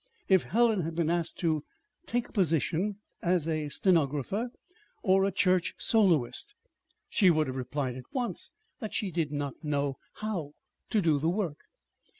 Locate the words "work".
11.29-11.59